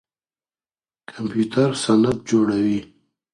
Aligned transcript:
کمپيوټر 1.09 1.69
سند 1.83 2.05
جوړوي. 2.29 2.79